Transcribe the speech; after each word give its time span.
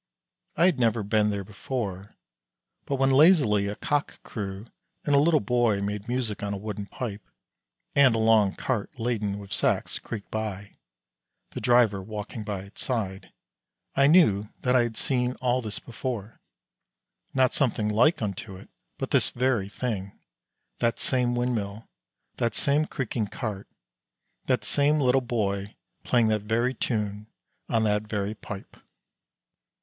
I 0.57 0.65
had 0.65 0.79
never 0.79 1.03
been 1.03 1.29
there 1.29 1.43
before. 1.43 2.15
But 2.87 2.95
when 2.95 3.11
lazily, 3.11 3.67
a 3.67 3.75
cock 3.75 4.19
crew, 4.23 4.65
and 5.05 5.13
a 5.13 5.19
little 5.19 5.39
boy 5.39 5.79
made 5.79 6.07
music 6.07 6.41
on 6.41 6.55
a 6.55 6.57
wooden 6.57 6.87
pipe, 6.87 7.21
and 7.93 8.15
a 8.15 8.17
long 8.17 8.55
cart 8.55 8.89
laden 8.99 9.37
with 9.37 9.53
sacks 9.53 9.99
creaked 9.99 10.31
by, 10.31 10.77
the 11.51 11.61
driver 11.61 12.01
walking 12.01 12.43
by 12.43 12.61
its 12.61 12.83
side, 12.83 13.31
I 13.95 14.07
knew 14.07 14.49
that 14.61 14.75
I 14.75 14.81
had 14.81 14.97
seen 14.97 15.33
all 15.33 15.61
this 15.61 15.77
before, 15.77 16.41
not 17.35 17.53
something 17.53 17.87
like 17.87 18.23
unto 18.23 18.55
it, 18.57 18.69
but 18.97 19.11
this 19.11 19.29
very 19.29 19.69
thing, 19.69 20.19
that 20.79 20.97
same 20.97 21.35
windmill, 21.35 21.87
that 22.37 22.55
same 22.55 22.87
creaking 22.87 23.27
cart, 23.27 23.67
that 24.47 24.63
same 24.63 24.99
little 24.99 25.21
boy 25.21 25.75
playing 26.03 26.29
that 26.29 26.41
very 26.41 26.73
tune 26.73 27.27
on 27.69 27.83
that 27.83 28.01
very 28.07 28.33
pipe. 28.33 28.77